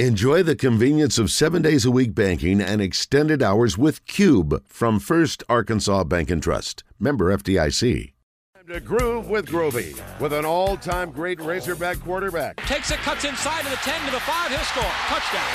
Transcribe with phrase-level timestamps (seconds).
[0.00, 4.98] Enjoy the convenience of seven days a week banking and extended hours with Cube from
[4.98, 6.82] First Arkansas Bank and Trust.
[6.98, 8.12] Member FDIC.
[8.56, 12.56] Time to groove with Grovey with an all time great Razorback quarterback.
[12.66, 14.50] Takes it, cuts inside to the 10 to the 5.
[14.50, 14.82] He'll score.
[14.82, 15.46] Touchdown.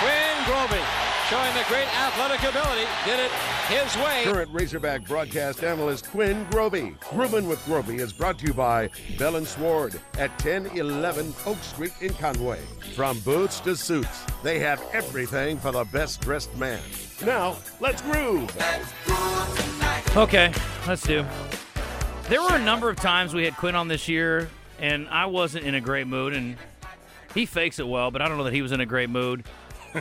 [0.00, 2.86] Quinn Grovey showing the great athletic ability.
[3.04, 3.30] Did it
[3.68, 4.22] his way.
[4.24, 6.98] Current Razorback broadcast analyst Quinn Grovey.
[7.00, 8.88] Groovin' with Grovey is brought to you by
[9.18, 12.60] Bell and Sward at 1011 Oak Street in Conway.
[12.94, 16.80] From boots to suits, they have everything for the best dressed man.
[17.22, 18.50] Now, let's groove.
[20.16, 20.50] Okay,
[20.86, 21.26] let's do.
[22.30, 25.66] There were a number of times we had Quinn on this year, and I wasn't
[25.66, 26.56] in a great mood, and
[27.34, 29.44] he fakes it well, but I don't know that he was in a great mood.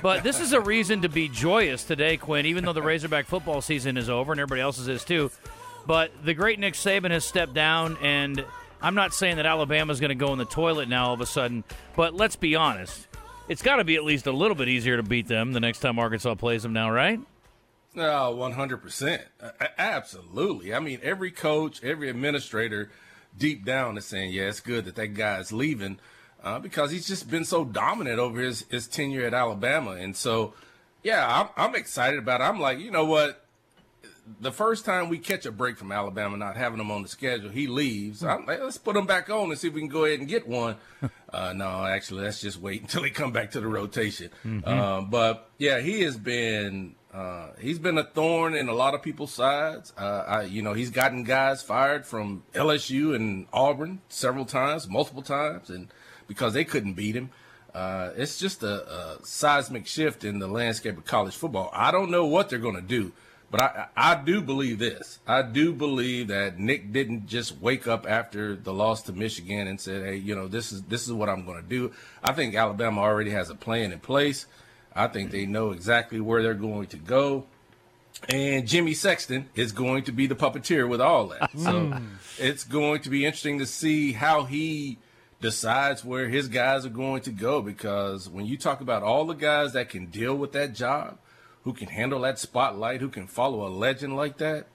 [0.02, 3.62] But this is a reason to be joyous today, Quinn, even though the Razorback football
[3.62, 5.32] season is over and everybody else's is too.
[5.86, 8.44] But the great Nick Saban has stepped down, and
[8.82, 11.26] I'm not saying that Alabama's going to go in the toilet now all of a
[11.26, 11.64] sudden,
[11.96, 13.08] but let's be honest.
[13.48, 15.80] It's got to be at least a little bit easier to beat them the next
[15.80, 17.20] time Arkansas plays them now, right?
[17.96, 19.22] Oh, 100%.
[19.78, 20.74] Absolutely.
[20.74, 22.92] I mean, every coach, every administrator
[23.38, 26.00] deep down is saying, yeah, it's good that that guy's leaving
[26.44, 29.92] uh, because he's just been so dominant over his, his tenure at Alabama.
[29.92, 30.54] And so,
[31.04, 32.46] yeah, I'm, I'm excited about it.
[32.46, 33.44] I'm like, you know what?
[34.42, 37.50] The first time we catch a break from Alabama, not having him on the schedule,
[37.50, 38.24] he leaves.
[38.24, 40.28] I'm like, let's put him back on and see if we can go ahead and
[40.28, 40.76] get one.
[41.30, 44.30] Uh, no, actually, let's just wait until he come back to the rotation.
[44.46, 44.66] Mm-hmm.
[44.66, 49.02] Uh, but yeah, he has been uh, he's been a thorn in a lot of
[49.02, 49.92] people's sides.
[49.98, 55.24] Uh, I, you know, he's gotten guys fired from LSU and Auburn several times, multiple
[55.24, 55.88] times, and
[56.28, 57.30] because they couldn't beat him.
[57.74, 61.70] Uh, it's just a, a, seismic shift in the landscape of college football.
[61.74, 63.12] I don't know what they're going to do,
[63.52, 65.20] but I, I do believe this.
[65.28, 69.80] I do believe that Nick didn't just wake up after the loss to Michigan and
[69.80, 71.92] said, "Hey, you know, this is this is what I'm going to do."
[72.24, 74.48] I think Alabama already has a plan in place.
[74.96, 77.46] I think they know exactly where they're going to go.
[78.28, 81.52] And Jimmy Sexton is going to be the puppeteer with all that.
[81.56, 82.06] So hmm.
[82.40, 84.98] it's going to be interesting to see how he
[85.40, 89.34] decides where his guys are going to go because when you talk about all the
[89.34, 91.18] guys that can deal with that job,
[91.64, 94.68] who can handle that spotlight, who can follow a legend like that,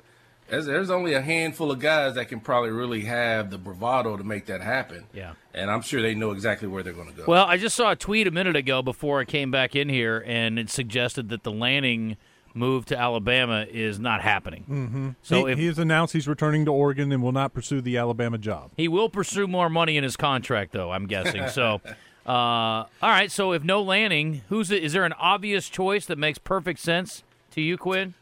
[0.49, 4.25] there's, there's only a handful of guys that can probably really have the bravado to
[4.25, 5.07] make that happen.
[5.15, 5.35] Yeah.
[5.55, 7.25] And I'm sure they know exactly where they're going to go.
[7.27, 10.23] Well, I just saw a tweet a minute ago before I came back in here,
[10.27, 12.17] and it suggested that the Lanning–
[12.55, 14.65] move to Alabama is not happening.
[14.69, 15.09] Mm-hmm.
[15.23, 17.97] So he, if, he has announced he's returning to Oregon and will not pursue the
[17.97, 18.71] Alabama job.
[18.77, 20.91] He will pursue more money in his contract, though.
[20.91, 21.49] I'm guessing.
[21.49, 21.81] so,
[22.27, 23.31] uh, all right.
[23.31, 27.23] So if no Lanning, who's the, is there an obvious choice that makes perfect sense
[27.53, 28.15] to you, Quinn?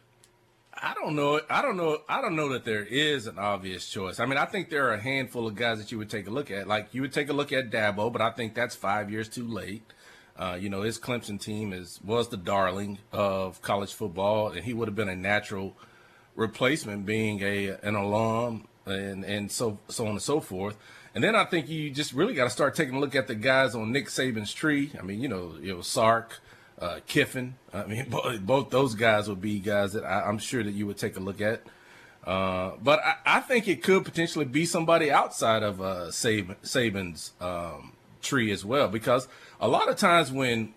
[0.83, 1.41] I don't know.
[1.51, 1.99] I don't know.
[2.09, 4.19] I don't know that there is an obvious choice.
[4.19, 6.31] I mean, I think there are a handful of guys that you would take a
[6.31, 6.67] look at.
[6.67, 9.47] Like you would take a look at Dabo, but I think that's five years too
[9.47, 9.83] late.
[10.41, 14.73] Uh, you know, his Clemson team is was the darling of college football, and he
[14.73, 15.77] would have been a natural
[16.35, 20.79] replacement, being a an alum and and so so on and so forth.
[21.15, 23.35] And then I think you just really got to start taking a look at the
[23.35, 24.93] guys on Nick Saban's tree.
[24.99, 26.41] I mean, you know, you know Sark,
[26.79, 27.57] uh, Kiffin.
[27.75, 30.87] I mean, both, both, those guys would be guys that I, am sure that you
[30.87, 31.63] would take a look at.
[32.25, 37.33] Uh, but I, I, think it could potentially be somebody outside of uh, Saban, Saban's
[37.41, 39.29] um, tree as well, because
[39.61, 40.75] a lot of times when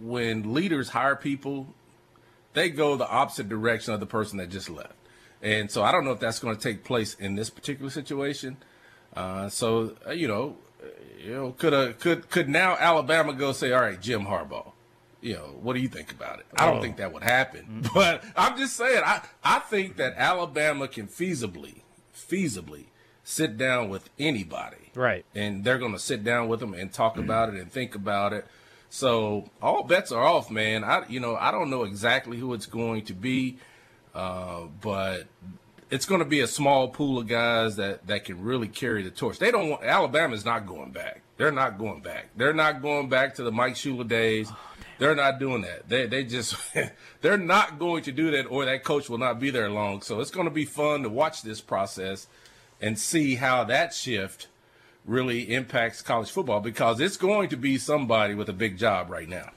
[0.00, 1.68] when leaders hire people,
[2.52, 4.94] they go the opposite direction of the person that just left.
[5.42, 8.56] And so I don't know if that's going to take place in this particular situation.
[9.14, 10.56] Uh, so uh, you know,
[11.18, 14.72] you know, could a, could could now Alabama go say, all right, Jim Harbaugh,
[15.20, 16.46] you know, what do you think about it?
[16.56, 16.82] I don't oh.
[16.82, 17.88] think that would happen, mm-hmm.
[17.94, 21.82] but I'm just saying, I I think that Alabama can feasibly
[22.14, 22.86] feasibly
[23.24, 24.92] sit down with anybody.
[24.94, 25.24] Right.
[25.34, 28.32] And they're going to sit down with them and talk about it and think about
[28.32, 28.46] it.
[28.90, 30.84] So all bets are off, man.
[30.84, 33.58] I you know I don't know exactly who it's going to be,
[34.14, 35.26] uh, but
[35.90, 39.10] it's going to be a small pool of guys that that can really carry the
[39.10, 39.40] torch.
[39.40, 41.22] They don't want Alabama's not going back.
[41.38, 42.28] They're not going back.
[42.36, 44.48] They're not going back to the Mike Shula days.
[44.52, 44.58] Oh,
[44.98, 45.88] they're not doing that.
[45.88, 46.54] They they just
[47.20, 50.02] they're not going to do that, or that coach will not be there long.
[50.02, 52.28] So it's going to be fun to watch this process
[52.84, 54.48] and see how that shift
[55.06, 59.28] really impacts college football because it's going to be somebody with a big job right
[59.28, 59.50] now.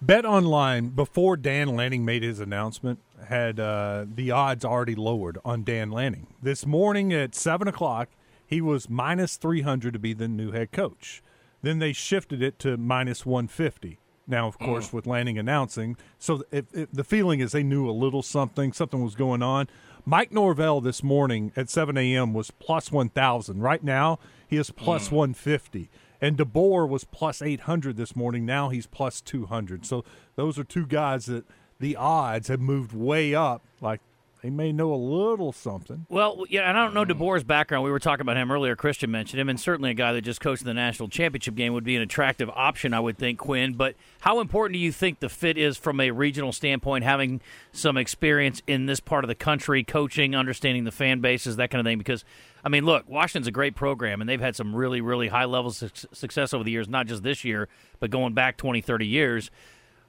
[0.00, 5.64] Bet online before Dan Lanning made his announcement had uh, the odds already lowered on
[5.64, 6.28] Dan Lanning.
[6.40, 8.10] This morning at seven o'clock,
[8.46, 11.20] he was minus three hundred to be the new head coach.
[11.62, 13.98] Then they shifted it to minus one fifty.
[14.28, 14.92] Now, of course, mm.
[14.92, 19.02] with Lanning announcing, so if, if the feeling is they knew a little something, something
[19.02, 19.68] was going on.
[20.08, 22.32] Mike Norvell this morning at 7 a.m.
[22.32, 23.60] was plus 1,000.
[23.60, 24.18] Right now,
[24.48, 25.12] he is plus mm.
[25.12, 25.90] 150.
[26.18, 28.46] And DeBoer was plus 800 this morning.
[28.46, 29.84] Now he's plus 200.
[29.84, 31.44] So those are two guys that
[31.78, 33.62] the odds have moved way up.
[33.82, 34.00] Like
[34.42, 36.06] they may know a little something.
[36.08, 37.84] Well, yeah, and I don't know DeBoer's background.
[37.84, 38.76] We were talking about him earlier.
[38.76, 41.82] Christian mentioned him, and certainly a guy that just coached the national championship game would
[41.82, 43.74] be an attractive option, I would think, Quinn.
[43.74, 47.40] But how important do you think the fit is from a regional standpoint, having
[47.72, 51.80] some experience in this part of the country, coaching, understanding the fan bases, that kind
[51.80, 51.98] of thing?
[51.98, 52.24] Because,
[52.64, 55.82] I mean, look, Washington's a great program, and they've had some really, really high levels
[55.82, 57.68] of success over the years, not just this year,
[57.98, 59.50] but going back 20, 30 years.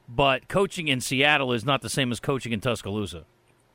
[0.08, 3.26] But coaching in Seattle is not the same as coaching in Tuscaloosa.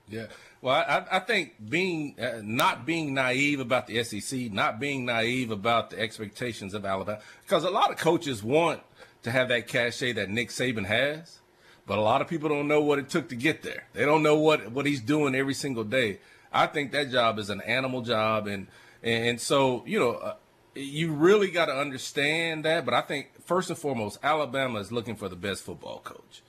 [0.09, 0.27] Yeah.
[0.61, 5.51] Well, I, I think being uh, not being naive about the SEC, not being naive
[5.51, 8.81] about the expectations of Alabama, because a lot of coaches want
[9.23, 11.41] to have that cachet that Nick Saban has,
[11.87, 13.85] but a lot of people don't know what it took to get there.
[13.93, 16.19] They don't know what what he's doing every single day.
[16.53, 18.67] I think that job is an animal job, and
[19.03, 20.35] and so you know, uh,
[20.75, 22.85] you really got to understand that.
[22.85, 26.43] But I think first and foremost, Alabama is looking for the best football coach.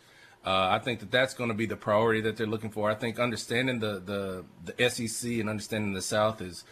[0.46, 2.90] Uh, I think that that's going to be the priority that they're looking for.
[2.90, 6.64] I think understanding the, the, the SEC and understanding the South is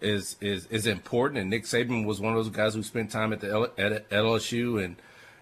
[0.00, 1.40] is is is important.
[1.40, 4.08] And Nick Saban was one of those guys who spent time at the L, at
[4.10, 4.96] LSU and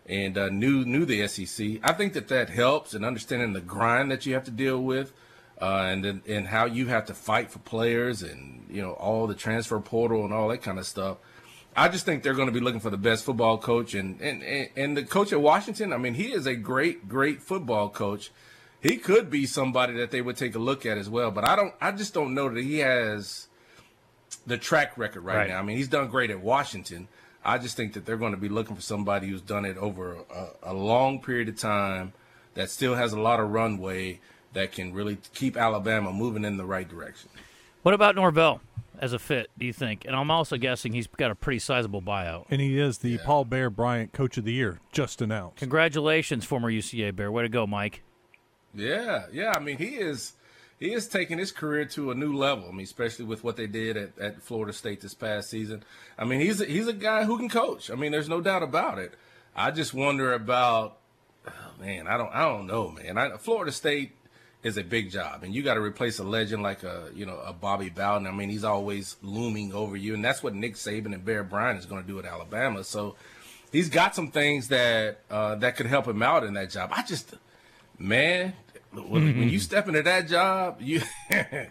[0.06, 1.78] and uh, knew knew the SEC.
[1.82, 5.12] I think that that helps in understanding the grind that you have to deal with,
[5.60, 9.26] uh, and then, and how you have to fight for players and you know all
[9.26, 11.18] the transfer portal and all that kind of stuff.
[11.76, 14.68] I just think they're going to be looking for the best football coach, and, and
[14.76, 15.92] and the coach at Washington.
[15.92, 18.30] I mean, he is a great, great football coach.
[18.80, 21.30] He could be somebody that they would take a look at as well.
[21.30, 21.74] But I don't.
[21.80, 23.48] I just don't know that he has
[24.46, 25.48] the track record right, right.
[25.48, 25.58] now.
[25.58, 27.08] I mean, he's done great at Washington.
[27.44, 30.18] I just think that they're going to be looking for somebody who's done it over
[30.30, 32.12] a, a long period of time,
[32.54, 34.20] that still has a lot of runway,
[34.52, 37.30] that can really keep Alabama moving in the right direction.
[37.82, 38.60] What about Norvell?
[38.98, 40.04] As a fit, do you think?
[40.04, 42.46] And I'm also guessing he's got a pretty sizable buyout.
[42.50, 43.18] And he is the yeah.
[43.24, 45.58] Paul Bear Bryant Coach of the Year, just announced.
[45.58, 47.30] Congratulations, former UCA Bear.
[47.30, 48.02] Way to go, Mike.
[48.74, 49.52] Yeah, yeah.
[49.56, 50.34] I mean, he is
[50.78, 52.68] he is taking his career to a new level.
[52.68, 55.82] I mean, especially with what they did at, at Florida State this past season.
[56.16, 57.90] I mean, he's a, he's a guy who can coach.
[57.90, 59.14] I mean, there's no doubt about it.
[59.56, 60.98] I just wonder about,
[61.46, 62.06] oh, man.
[62.06, 63.18] I don't I don't know, man.
[63.18, 64.12] I, Florida State
[64.62, 67.38] is a big job, and you got to replace a legend like a you know
[67.38, 68.26] a Bobby Bowden.
[68.26, 71.78] I mean, he's always looming over you, and that's what Nick Saban and Bear Bryant
[71.78, 72.82] is going to do at Alabama.
[72.84, 73.14] So
[73.70, 76.90] he's got some things that uh, that could help him out in that job.
[76.92, 77.34] I just,
[77.98, 78.54] man,
[78.92, 79.40] when, mm-hmm.
[79.40, 81.68] when you step into that job, you, I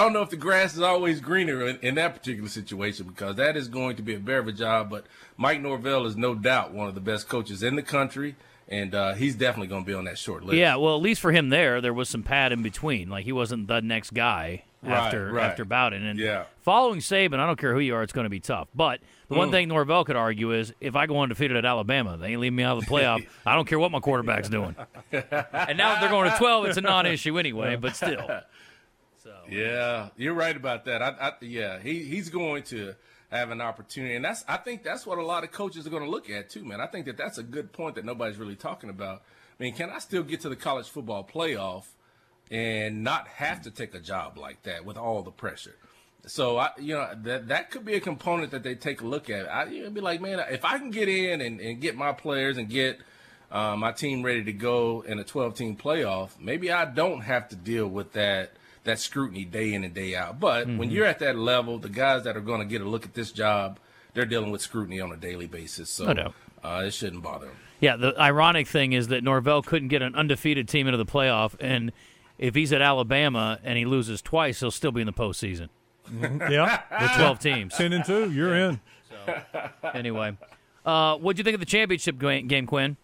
[0.00, 3.56] don't know if the grass is always greener in, in, that particular situation because that
[3.56, 4.90] is going to be a bear of a job.
[4.90, 5.06] But
[5.36, 8.36] Mike Norvell is no doubt one of the best coaches in the country
[8.68, 10.56] and uh, he's definitely going to be on that short list.
[10.56, 13.10] Yeah, well, at least for him there, there was some pad in between.
[13.10, 15.50] Like he wasn't the next guy after right, right.
[15.50, 16.04] after Bowden.
[16.04, 16.44] And yeah.
[16.62, 18.68] following Saban, I don't care who you are, it's going to be tough.
[18.74, 19.38] But the mm.
[19.38, 22.56] one thing Norvell could argue is if I go undefeated at Alabama, they ain't leaving
[22.56, 23.26] me out of the playoff.
[23.46, 24.74] I don't care what my quarterback's doing.
[25.12, 25.24] and
[25.78, 27.76] now that they're going to 12, it's a non-issue anyway.
[27.76, 28.28] But still.
[29.22, 29.34] So.
[29.50, 31.02] Yeah, you're right about that.
[31.02, 32.94] I, I, yeah, he, he's going to
[33.30, 34.14] have an opportunity.
[34.14, 36.50] And that's I think that's what a lot of coaches are going to look at
[36.50, 36.80] too, man.
[36.80, 39.22] I think that that's a good point that nobody's really talking about.
[39.58, 41.84] I mean, can I still get to the college football playoff
[42.50, 45.76] and not have to take a job like that with all the pressure?
[46.26, 49.30] So I, you know, that that could be a component that they take a look
[49.30, 49.50] at.
[49.50, 52.58] I would be like, man, if I can get in and, and get my players
[52.58, 52.98] and get
[53.50, 57.48] uh, my team ready to go in a 12 team playoff, maybe I don't have
[57.50, 58.52] to deal with that
[58.84, 60.40] that scrutiny day in and day out.
[60.40, 60.78] But mm-hmm.
[60.78, 63.14] when you're at that level, the guys that are going to get a look at
[63.14, 63.78] this job,
[64.14, 65.90] they're dealing with scrutiny on a daily basis.
[65.90, 66.32] So no
[66.62, 67.56] uh, it shouldn't bother them.
[67.80, 71.54] Yeah, the ironic thing is that Norvell couldn't get an undefeated team into the playoff,
[71.60, 71.92] and
[72.40, 75.68] if he's at Alabama and he loses twice, he'll still be in the postseason.
[76.10, 76.50] Mm-hmm.
[76.50, 78.80] Yeah, with twelve teams, ten and two, you're in.
[79.08, 80.36] So, anyway,
[80.84, 82.96] uh, what do you think of the championship game, Quinn?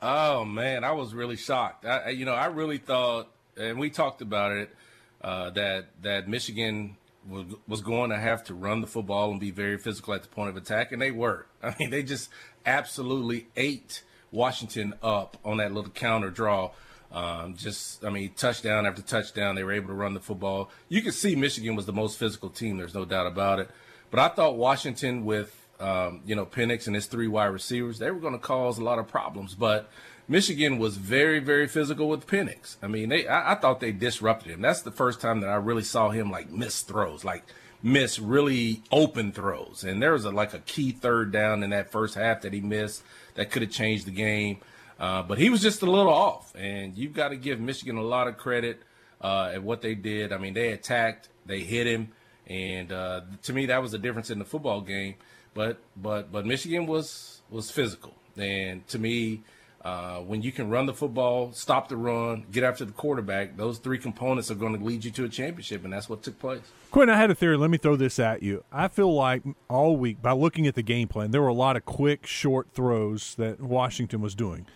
[0.00, 1.84] Oh man, I was really shocked.
[1.84, 3.28] I, you know, I really thought
[3.58, 4.74] and we talked about it
[5.22, 6.96] uh, that that Michigan
[7.28, 10.28] was, was going to have to run the football and be very physical at the
[10.28, 11.46] point of attack, and they were.
[11.62, 12.30] I mean, they just
[12.64, 16.70] absolutely ate Washington up on that little counter draw.
[17.10, 20.70] Um, just, I mean, touchdown after touchdown, they were able to run the football.
[20.88, 22.76] You could see Michigan was the most physical team.
[22.76, 23.70] There's no doubt about it.
[24.10, 28.10] But I thought Washington, with um, you know Penix and his three wide receivers, they
[28.10, 29.54] were going to cause a lot of problems.
[29.54, 29.90] But
[30.28, 32.76] Michigan was very, very physical with Penix.
[32.82, 34.60] I mean, they I, I, thought they disrupted him.
[34.60, 37.44] That's the first time that I really saw him like miss throws, like
[37.82, 39.84] miss really open throws.
[39.84, 42.60] And there was a, like a key third down in that first half that he
[42.60, 43.02] missed
[43.34, 44.58] that could have changed the game.
[44.98, 46.54] Uh, but he was just a little off.
[46.56, 48.82] And you've got to give Michigan a lot of credit
[49.20, 50.32] uh, at what they did.
[50.32, 52.08] I mean, they attacked, they hit him,
[52.46, 55.14] and uh, to me, that was the difference in the football game.
[55.54, 59.42] but but but Michigan was was physical, and to me,
[59.84, 63.78] uh, when you can run the football, stop the run, get after the quarterback, those
[63.78, 66.60] three components are going to lead you to a championship, and that's what took place.
[66.90, 67.56] Quinn, I had a theory.
[67.56, 68.64] Let me throw this at you.
[68.72, 71.76] I feel like all week, by looking at the game plan, there were a lot
[71.76, 74.66] of quick, short throws that Washington was doing.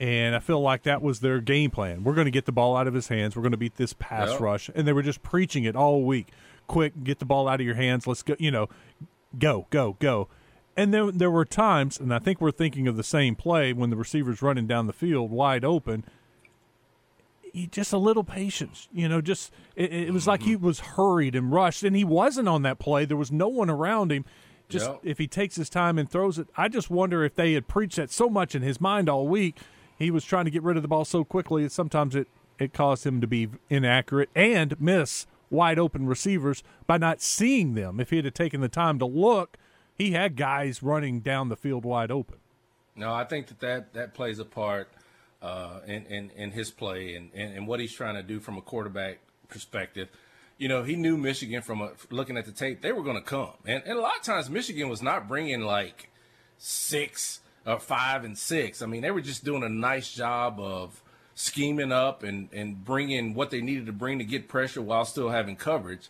[0.00, 2.04] And I feel like that was their game plan.
[2.04, 3.36] We're going to get the ball out of his hands.
[3.36, 4.40] We're going to beat this pass Yep.
[4.40, 4.70] rush.
[4.74, 6.28] And they were just preaching it all week.
[6.66, 8.06] Quick, get the ball out of your hands.
[8.06, 8.70] Let's go, you know,
[9.38, 10.28] go, go, go.
[10.74, 13.90] And then there were times, and I think we're thinking of the same play when
[13.90, 16.04] the receiver's running down the field wide open.
[17.52, 19.20] He, just a little patience, you know.
[19.20, 20.64] Just it, it was like he mm-hmm.
[20.64, 23.04] was hurried and rushed, and he wasn't on that play.
[23.04, 24.24] There was no one around him.
[24.70, 25.00] Just Yep.
[25.02, 27.96] if he takes his time and throws it, I just wonder if they had preached
[27.96, 29.56] that so much in his mind all week.
[30.00, 32.26] He was trying to get rid of the ball so quickly that sometimes it
[32.58, 38.00] it caused him to be inaccurate and miss wide open receivers by not seeing them.
[38.00, 39.56] If he had taken the time to look,
[39.96, 42.36] he had guys running down the field wide open.
[42.96, 44.90] No, I think that that, that plays a part
[45.42, 48.56] uh, in, in in his play and, and and what he's trying to do from
[48.56, 50.08] a quarterback perspective.
[50.58, 53.22] You know, he knew Michigan from a, looking at the tape; they were going to
[53.22, 56.10] come, and and a lot of times Michigan was not bringing like
[56.58, 58.82] six or five and six.
[58.82, 61.02] I mean, they were just doing a nice job of
[61.34, 65.30] scheming up and and bringing what they needed to bring to get pressure while still
[65.30, 66.08] having coverage.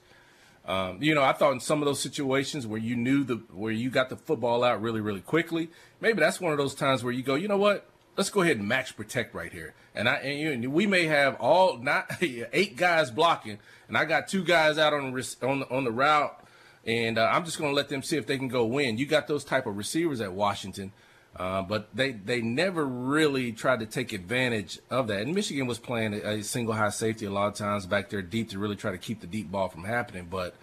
[0.67, 3.73] Um, you know, I thought in some of those situations where you knew the where
[3.73, 7.13] you got the football out really, really quickly, maybe that's one of those times where
[7.13, 7.87] you go, you know what?
[8.17, 9.75] Let's go ahead and max protect right here.
[9.95, 14.45] And I and we may have all not eight guys blocking, and I got two
[14.45, 16.39] guys out on the on on the route,
[16.85, 18.99] and uh, I'm just going to let them see if they can go win.
[18.99, 20.93] You got those type of receivers at Washington.
[21.41, 25.23] Uh, but they, they never really tried to take advantage of that.
[25.23, 28.51] And Michigan was playing a, single high safety a lot of times back there deep
[28.51, 30.27] to really try to keep the deep ball from happening.
[30.31, 30.55] But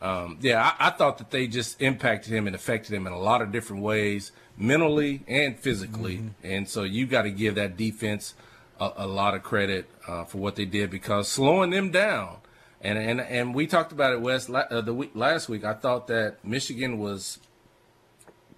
[0.00, 3.18] um, yeah, I, I thought that they just impacted him and affected him in a
[3.18, 6.22] lot of different ways, mentally and physically.
[6.44, 8.34] And so you got to give that defense
[8.78, 12.36] a, a lot of credit uh, for what they did because slowing them down.
[12.80, 15.64] And and and we talked about it, Wes, uh, the week last week.
[15.64, 17.40] I thought that Michigan was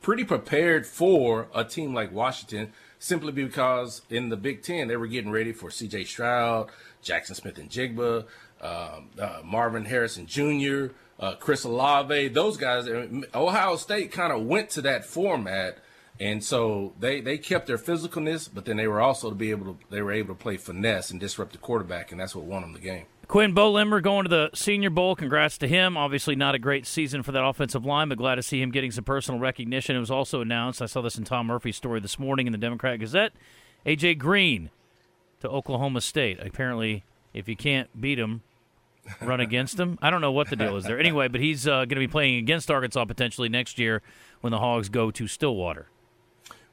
[0.06, 5.08] pretty prepared for a team like Washington simply because in the Big Ten they were
[5.08, 6.04] getting ready for C.J.
[6.04, 6.70] Stroud,
[7.02, 8.24] Jaxon Smith-Njigba,
[8.60, 12.28] um, uh, Marvin Harrison Jr., uh, Chris Olave.
[12.28, 12.86] Those guys.
[13.34, 15.78] Ohio State kind of went to that format,
[16.20, 19.74] and so they they kept their physicalness, but then they were also to be able
[19.74, 22.62] to they were able to play finesse and disrupt the quarterback, and that's what won
[22.62, 23.06] them the game.
[23.28, 25.16] Quinn Beaux Limmer going to the Senior Bowl.
[25.16, 25.96] Congrats to him.
[25.96, 28.92] Obviously, not a great season for that offensive line, but glad to see him getting
[28.92, 29.96] some personal recognition.
[29.96, 32.58] It was also announced, I saw this in Tom Murphy's story this morning in the
[32.58, 33.32] Democrat Gazette.
[33.84, 34.70] AJ Green
[35.40, 36.38] to Oklahoma State.
[36.40, 37.04] Apparently,
[37.34, 38.42] if you can't beat him,
[39.20, 39.98] run against him.
[40.00, 40.98] I don't know what the deal is there.
[40.98, 44.02] Anyway, but he's uh, going to be playing against Arkansas potentially next year
[44.40, 45.88] when the Hogs go to Stillwater.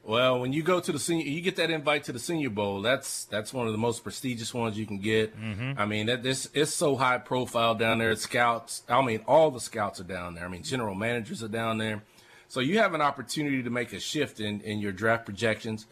[0.06, 2.82] Well, when you go to the senior, you get that invite to the Senior Bowl.
[2.82, 5.32] That's that's one of the most prestigious ones you can get.
[5.78, 8.14] I mean, that this it's so high profile down there.
[8.14, 10.44] Scouts, I mean, all the scouts are down there.
[10.44, 12.02] I mean, general managers are down there.
[12.48, 15.86] So you have an opportunity to make a shift in, in your draft projections.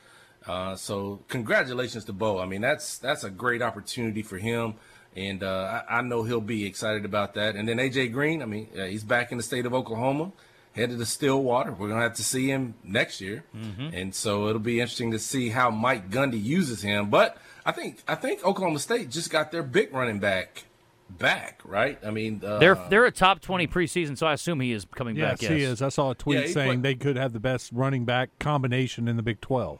[0.46, 2.38] Uh, so congratulations to Beaux.
[2.38, 4.74] I mean, that's that's a great opportunity for him,
[5.16, 7.56] and uh, I, I know he'll be excited about that.
[7.56, 10.32] And then AJ Green, I mean, uh, he's back in the state of Oklahoma,
[10.74, 11.72] headed to Stillwater.
[11.72, 13.44] We're gonna have to see him next year,
[13.92, 17.10] and so it'll be interesting to see how Mike Gundy uses him.
[17.10, 17.36] But
[17.66, 20.64] I think I think Oklahoma State just got their big running back
[21.10, 21.98] back, right?
[22.04, 25.16] I mean, uh, They're they're a top twenty preseason, so I assume he is coming
[25.16, 25.42] Yes, back.
[25.42, 25.82] Yes, he is.
[25.82, 29.08] I saw a tweet Yeah, saying played- they could have the best running back combination
[29.08, 29.78] in the Big 12.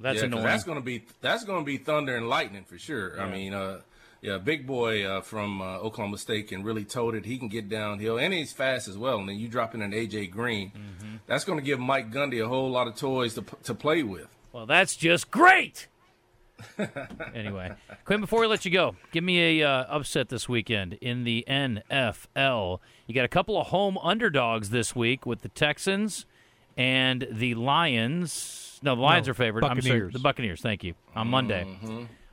[0.00, 0.44] That's yeah, 'cause annoying.
[0.44, 3.20] That's gonna be that's gonna be thunder and lightning for sure.
[3.20, 3.80] I mean, uh,
[4.24, 7.24] yeah, big boy uh, from uh, Oklahoma State can really tote it.
[7.26, 9.18] He can get downhill, and he's fast as well.
[9.18, 11.16] And then you drop in an AJ Green, Mm-hmm.
[11.26, 14.02] that's going to give Mike Gundy a whole lot of toys to p- to play
[14.02, 14.28] with.
[14.52, 15.86] Well, that's just great.
[17.34, 17.72] anyway,
[18.04, 21.44] Quinn, before we let you go, give me a uh, upset this weekend in the
[21.50, 22.78] NFL.
[23.06, 26.26] You got a couple of home underdogs this week with the Texans
[26.76, 28.78] and the Lions.
[28.82, 29.64] No, the Lions No, are favored.
[29.64, 30.60] I'm sorry, the Buccaneers.
[30.60, 30.94] Thank you.
[31.14, 31.66] On Monday,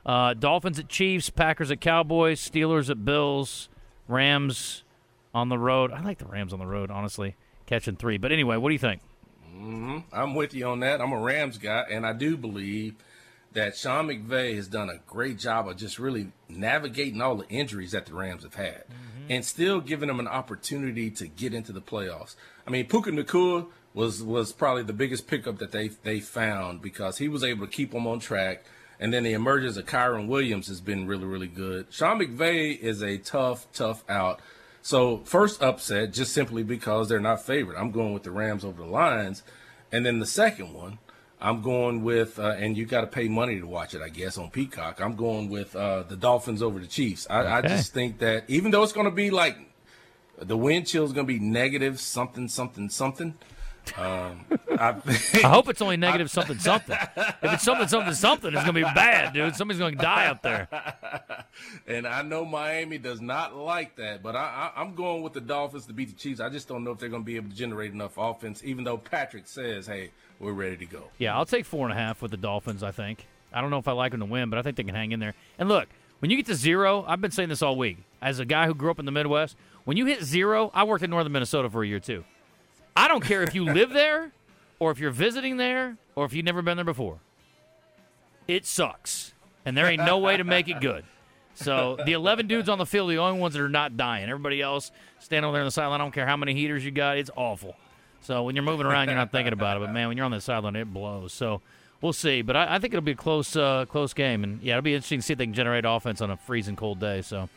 [0.04, 3.68] uh, Dolphins at Chiefs, Packers at Cowboys, Steelers at Bills,
[4.08, 4.84] Rams
[5.34, 5.92] on the road.
[5.92, 8.18] I like the Rams on the road, honestly, catching three.
[8.18, 9.00] But anyway, what do you think?
[10.12, 11.00] I'm with you on that.
[11.00, 12.96] I'm a Rams guy, and I do believe
[13.52, 17.92] that Sean McVay has done a great job of just really navigating all the injuries
[17.92, 18.84] that the Rams have had,
[19.28, 22.34] and still giving them an opportunity to get into the playoffs.
[22.66, 27.18] I mean, Puka Nacua was was probably the biggest pickup that they they found because
[27.18, 28.64] he was able to keep them on track.
[29.02, 31.88] And then the emergence of Kyren Williams has been really, really good.
[31.90, 34.38] Sean McVay is a tough, tough out.
[34.80, 37.74] So first upset, just simply because they're not favored.
[37.74, 39.42] I'm going with the Rams over the Lions,
[39.90, 41.00] and then the second one,
[41.40, 44.38] I'm going with, uh, and you got to pay money to watch it, I guess,
[44.38, 45.00] on Peacock.
[45.00, 47.26] I'm going with uh, the Dolphins over the Chiefs.
[47.28, 49.58] I, I just think that even though it's going to be like
[50.38, 53.34] the wind chill is going to be negative something something something.
[53.96, 54.44] Um,
[54.78, 54.94] I,
[55.34, 56.96] I hope it's only negative something something.
[57.16, 59.54] If it's something something something, it's gonna be bad, dude.
[59.56, 60.68] Somebody's gonna die up there.
[61.86, 65.40] and I know Miami does not like that, but I, I, I'm going with the
[65.40, 66.40] Dolphins to beat the Chiefs.
[66.40, 68.84] I just don't know if they're going to be able to generate enough offense, even
[68.84, 72.22] though Patrick says, "Hey, we're ready to go." Yeah, I'll take four and a half
[72.22, 72.82] with the Dolphins.
[72.82, 73.26] I think.
[73.52, 75.12] I don't know if I like them to win, but I think they can hang
[75.12, 75.34] in there.
[75.58, 75.88] And look,
[76.20, 77.98] when you get to zero, I've been saying this all week.
[78.22, 81.04] As a guy who grew up in the Midwest, when you hit zero, I worked
[81.04, 82.24] in northern Minnesota for a year too.
[82.96, 84.32] I don't care if you live there,
[84.78, 87.18] or if you're visiting there, or if you've never been there before.
[88.48, 89.32] It sucks,
[89.64, 91.04] and there ain't no way to make it good.
[91.54, 94.28] So the 11 dudes on the field are the only ones that are not dying.
[94.28, 96.90] Everybody else standing over there on the sideline, I don't care how many heaters you
[96.90, 97.76] got, it's awful.
[98.22, 99.80] So when you're moving around, you're not thinking about it.
[99.80, 101.32] But man, when you're on the sideline, it blows.
[101.32, 101.60] So
[102.00, 102.42] we'll see.
[102.42, 104.94] But I, I think it'll be a close, uh, close game, and yeah, it'll be
[104.94, 107.22] interesting to see if they can generate offense on a freezing cold day.
[107.22, 107.48] So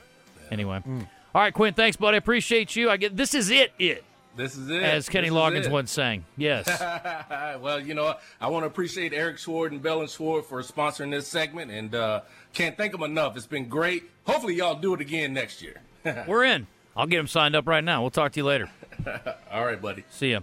[0.51, 2.17] anyway, all right, Quinn, thanks, buddy.
[2.17, 2.89] Appreciate you.
[2.89, 4.03] I get this is it, it
[4.35, 4.81] This is it.
[4.81, 6.25] as Kenny This Loggins once sang.
[6.37, 6.67] Yes.
[7.61, 11.11] well, you know, I want to appreciate Eric Sward and Bell and Sward for sponsoring
[11.11, 12.21] this segment, and uh,
[12.53, 13.37] can't thank them enough.
[13.37, 14.03] It's been great.
[14.25, 15.81] Hopefully, y'all do it again next year.
[16.27, 16.67] We're in.
[16.97, 18.01] I'll get him signed up right now.
[18.01, 18.69] We'll talk to you later.
[19.51, 20.03] All right, buddy.
[20.09, 20.39] See ya.